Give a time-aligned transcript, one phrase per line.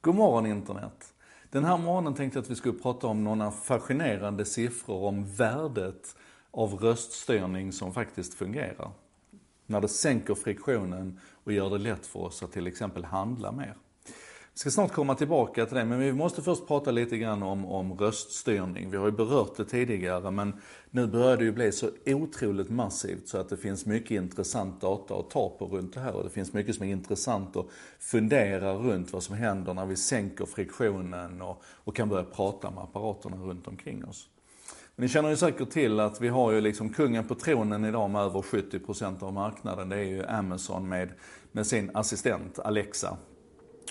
[0.00, 1.14] God morgon internet!
[1.50, 6.16] Den här morgonen tänkte jag att vi skulle prata om några fascinerande siffror om värdet
[6.50, 8.90] av röststyrning som faktiskt fungerar.
[9.66, 13.74] När det sänker friktionen och gör det lätt för oss att till exempel handla mer.
[14.58, 17.92] Ska snart komma tillbaka till det, men vi måste först prata lite grann om, om
[17.92, 18.90] röststyrning.
[18.90, 20.52] Vi har ju berört det tidigare, men
[20.90, 25.14] nu börjar det ju bli så otroligt massivt så att det finns mycket intressant data
[25.14, 27.66] att ta på runt det här och det finns mycket som är intressant att
[27.98, 32.82] fundera runt vad som händer när vi sänker friktionen och, och kan börja prata med
[32.82, 34.28] apparaterna runt omkring oss.
[34.96, 38.22] Ni känner ju säkert till att vi har ju liksom kungen på tronen idag med
[38.22, 39.88] över 70% av marknaden.
[39.88, 41.12] Det är ju Amazon med,
[41.52, 43.16] med sin assistent Alexa.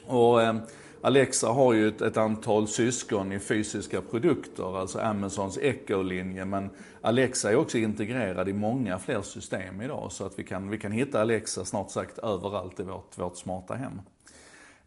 [0.08, 0.56] Och eh,
[1.02, 6.46] Alexa har ju ett, ett, antal syskon i fysiska produkter, alltså Amazons Echo-linje.
[6.46, 6.70] Men
[7.02, 10.12] Alexa är också integrerad i många fler system idag.
[10.12, 13.74] Så att vi kan, vi kan hitta Alexa snart sagt överallt i vårt, vårt smarta
[13.74, 14.02] hem.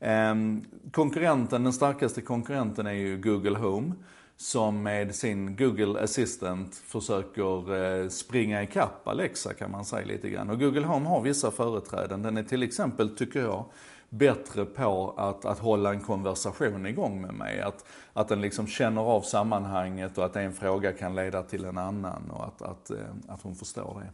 [0.01, 3.92] Ehm, konkurrenten, den starkaste konkurrenten är ju Google Home
[4.36, 10.50] som med sin Google Assistant försöker eh, springa ikapp Alexa kan man säga lite grann.
[10.50, 12.23] Och Google Home har vissa företräden.
[12.23, 13.64] Den är till exempel, tycker jag,
[14.11, 17.61] bättre på att, att hålla en konversation igång med mig.
[17.61, 21.78] Att, att den liksom känner av sammanhanget och att en fråga kan leda till en
[21.78, 22.97] annan och att, att, eh,
[23.28, 24.12] att hon förstår det.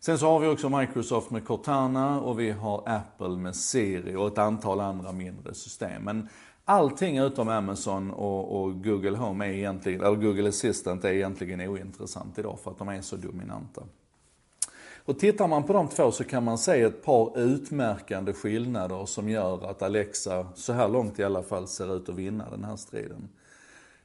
[0.00, 4.26] Sen så har vi också Microsoft med Cortana och vi har Apple med Siri och
[4.26, 6.02] ett antal andra mindre system.
[6.02, 6.28] Men
[6.64, 12.38] allting utom Amazon och, och Google Home är egentligen, eller Google Assistant är egentligen ointressant
[12.38, 13.82] idag för att de är så dominanta.
[15.08, 19.28] Och tittar man på de två så kan man se ett par utmärkande skillnader som
[19.28, 22.76] gör att Alexa, så här långt i alla fall, ser ut att vinna den här
[22.76, 23.28] striden.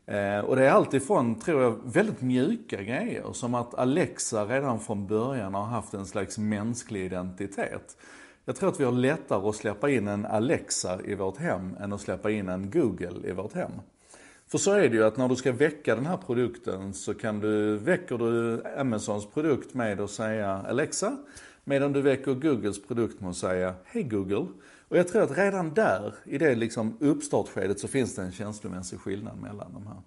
[0.05, 3.33] Eh, och det är alltifrån, tror jag, väldigt mjuka grejer.
[3.33, 7.97] Som att Alexa redan från början har haft en slags mänsklig identitet.
[8.45, 11.93] Jag tror att vi har lättare att släppa in en Alexa i vårt hem än
[11.93, 13.71] att släppa in en Google i vårt hem.
[14.53, 17.39] För så är det ju att när du ska väcka den här produkten så kan
[17.39, 21.17] du, väcker du Amazons produkt med att säga Alexa.
[21.63, 24.47] Medan du väcker Googles produkt med att säga Hej Google.
[24.87, 28.99] Och jag tror att redan där, i det liksom uppstartskedet, så finns det en känslomässig
[28.99, 30.01] skillnad mellan de här.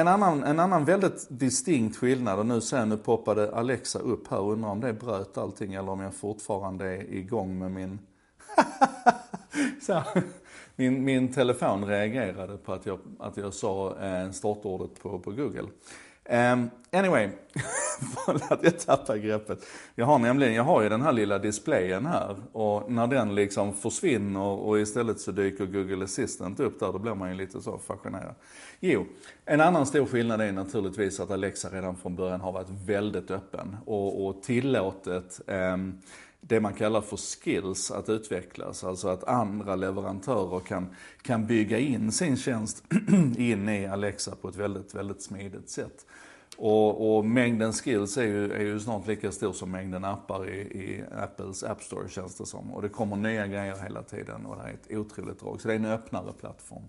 [0.00, 4.40] En annan, en annan väldigt distinkt skillnad, och nu sen nu poppade Alexa upp här,
[4.40, 7.98] undrar om det bröt allting eller om jag fortfarande är igång med min
[9.82, 10.02] så,
[10.76, 15.68] min, min telefon reagerade på att jag, att jag sa eh, startordet på, på Google.
[16.28, 17.28] Um, anyway,
[18.48, 19.66] att jag tappar greppet.
[19.94, 23.74] Jag har nämligen, jag har ju den här lilla displayen här och när den liksom
[23.74, 27.78] försvinner och istället så dyker Google Assistant upp där, då blir man ju lite så
[27.78, 28.34] fascinerad.
[28.80, 29.06] Jo,
[29.44, 33.76] en annan stor skillnad är naturligtvis att Alexa redan från början har varit väldigt öppen
[33.86, 36.00] och, och tillåtet um,
[36.44, 38.84] det man kallar för skills att utvecklas.
[38.84, 42.84] Alltså att andra leverantörer kan, kan bygga in sin tjänst
[43.36, 46.06] in i Alexa på ett väldigt, väldigt smidigt sätt.
[46.56, 50.58] Och, och, mängden skills är ju, är ju snart lika stor som mängden appar i,
[50.60, 52.72] i Apples App Store känns det som.
[52.72, 55.60] Och det kommer nya grejer hela tiden och det är ett otroligt drag.
[55.60, 56.82] Så det är en öppnare plattform.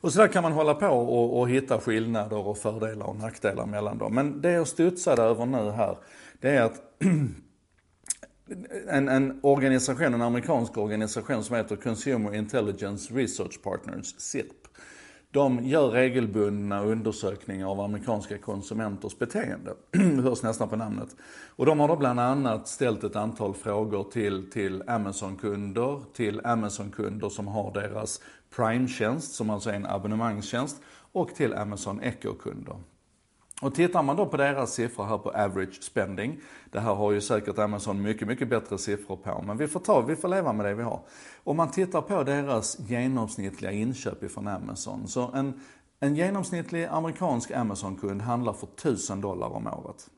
[0.00, 3.66] Och så där kan man hålla på och, och hitta skillnader och fördelar och nackdelar
[3.66, 4.14] mellan dem.
[4.14, 5.98] Men det jag studsade över nu här,
[6.40, 6.80] det är att
[8.88, 14.68] en, en organisation, en amerikansk organisation som heter Consumer Intelligence Research Partners, CIRP.
[15.30, 19.74] De gör regelbundna undersökningar av amerikanska konsumenters beteende.
[20.22, 21.16] hörs nästan på namnet.
[21.56, 27.28] Och de har då bland annat ställt ett antal frågor till, till Amazon-kunder, till Amazon-kunder
[27.28, 28.20] som har deras
[28.56, 30.76] Prime-tjänst, som alltså är en abonnemangstjänst,
[31.12, 32.76] och till Amazon Echo-kunder.
[33.60, 37.20] Och tittar man då på deras siffror här på average spending, det här har ju
[37.20, 40.66] säkert Amazon mycket, mycket bättre siffror på, men vi får, ta, vi får leva med
[40.66, 41.00] det vi har.
[41.44, 45.60] Om man tittar på deras genomsnittliga inköp ifrån Amazon, så en,
[46.00, 50.10] en genomsnittlig amerikansk Amazon-kund handlar för 1000 dollar om året.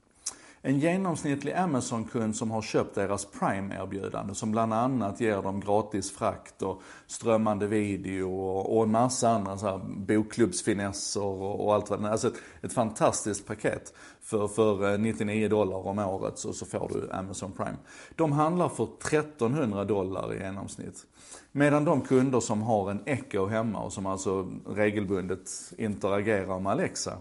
[0.62, 6.62] En genomsnittlig Amazon-kund som har köpt deras Prime-erbjudande som bland annat ger dem gratis frakt
[6.62, 12.10] och strömmande video och, en massa andra så här bokklubbsfinesser och, allt vad det är.
[12.10, 13.94] Alltså ett, ett, fantastiskt paket.
[14.20, 17.76] För, för eh, 99 dollar om året så, så får du Amazon Prime.
[18.16, 21.06] De handlar för 1300 dollar i genomsnitt.
[21.52, 27.18] Medan de kunder som har en Echo hemma och som alltså regelbundet interagerar med Alexa,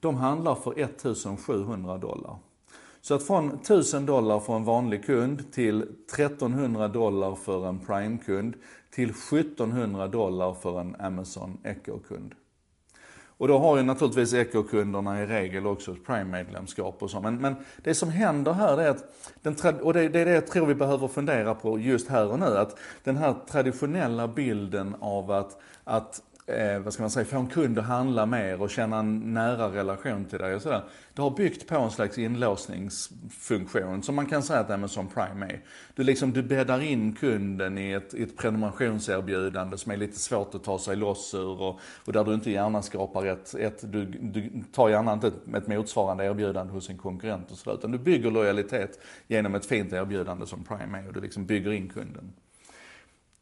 [0.00, 2.38] de handlar för 1700 dollar.
[3.04, 8.54] Så att från 1000 dollar för en vanlig kund till 1300 dollar för en Prime-kund
[8.90, 12.34] till 1700 dollar för en Amazon Echo-kund.
[13.36, 17.20] Och då har ju naturligtvis Echo-kunderna i regel också ett Prime-medlemskap och så.
[17.20, 19.04] Men, men det som händer här är att,
[19.42, 22.38] den, och det, det är det jag tror vi behöver fundera på just här och
[22.38, 27.38] nu, att den här traditionella bilden av att, att eh, vad ska man säga, få
[27.38, 30.84] en kund att handla mer och känna en nära relation till dig och sådär.
[31.14, 35.60] Det har byggt på en slags inlåsningsfunktion som man kan säga att Amazon Prime är.
[35.94, 40.64] Du, liksom, du bäddar in kunden i ett, ett prenumerationserbjudande som är lite svårt att
[40.64, 44.50] ta sig loss ur och, och där du inte gärna skapar ett, ett du, du
[44.72, 47.78] tar gärna inte ett, ett motsvarande erbjudande hos en konkurrent och sådär.
[47.78, 51.72] Utan du bygger lojalitet genom ett fint erbjudande som Prime är och du liksom bygger
[51.72, 52.32] in kunden.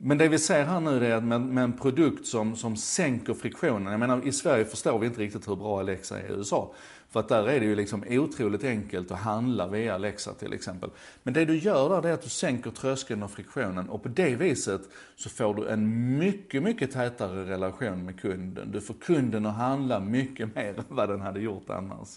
[0.02, 3.34] Men det vi ser här nu är att med, med, en produkt som, som sänker
[3.34, 3.90] friktionen.
[3.90, 6.74] Jag menar i Sverige förstår vi inte riktigt hur bra Alexa är i USA.
[7.10, 10.90] För att där är det ju liksom otroligt enkelt att handla via Alexa till exempel.
[11.22, 14.08] Men det du gör där det är att du sänker tröskeln och friktionen och på
[14.08, 14.80] det viset
[15.16, 18.72] så får du en mycket, mycket tätare relation med kunden.
[18.72, 22.08] Du får kunden att handla mycket mer än vad den hade gjort annars.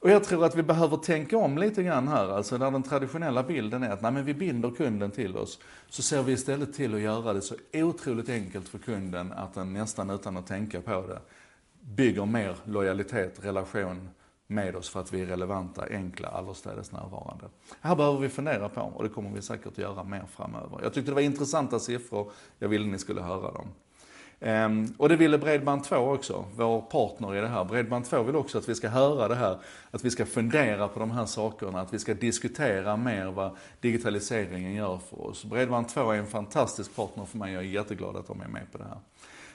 [0.00, 3.42] Och jag tror att vi behöver tänka om lite grann här, alltså där den traditionella
[3.42, 5.58] bilden är att nej, men vi binder kunden till oss,
[5.88, 9.72] så ser vi istället till att göra det så otroligt enkelt för kunden att den
[9.72, 11.20] nästan utan att tänka på det
[11.80, 14.08] bygger mer lojalitet, relation
[14.46, 17.44] med oss för att vi är relevanta, enkla, allestädes närvarande.
[17.44, 20.80] Det Här behöver vi fundera på och det kommer vi säkert göra mer framöver.
[20.82, 23.68] Jag tyckte det var intressanta siffror, jag ville ni skulle höra dem.
[24.40, 27.64] Um, och det ville Bredband2 också, vår partner i det här.
[27.64, 29.58] Bredband2 vill också att vi ska höra det här,
[29.90, 34.74] att vi ska fundera på de här sakerna, att vi ska diskutera mer vad digitaliseringen
[34.74, 35.44] gör för oss.
[35.44, 38.78] Bredband2 är en fantastisk partner för mig, jag är jätteglad att de är med på
[38.78, 38.98] det här.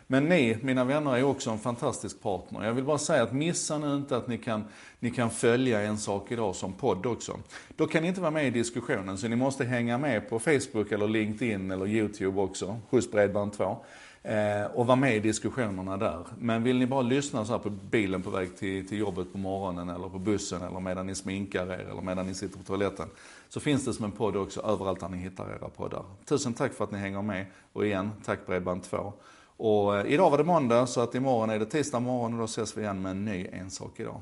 [0.08, 2.66] Men ni, mina vänner, är också en fantastisk partner.
[2.66, 4.64] Jag vill bara säga att missa nu inte att ni kan,
[5.00, 7.40] ni kan följa en sak idag som podd också.
[7.76, 10.92] Då kan ni inte vara med i diskussionen, så ni måste hänga med på Facebook
[10.92, 13.78] eller LinkedIn eller YouTube också, hos Bredband2.
[14.26, 16.20] Eh, och vara med i diskussionerna där.
[16.40, 19.38] Men vill ni bara lyssna så här på bilen på väg till, till jobbet på
[19.38, 23.08] morgonen eller på bussen eller medan ni sminkar er eller medan ni sitter på toaletten.
[23.50, 26.04] Så finns det som en podd också överallt där ni hittar era poddar.
[26.26, 29.12] Tusen tack för att ni hänger med och igen, tack Bredband2.
[29.58, 32.46] Och eh, idag var det måndag så att imorgon är det tisdag morgon och då
[32.46, 34.22] ses vi igen med en ny En sak idag.